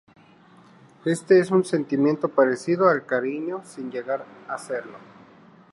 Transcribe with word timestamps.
Este 1.05 1.39
es 1.39 1.51
un 1.51 1.63
sentimiento 1.63 2.29
parecido 2.29 2.89
al 2.89 3.05
cariño, 3.05 3.61
sin 3.63 3.91
llegar 3.91 4.25
a 4.47 4.57
serlo. 4.57 4.97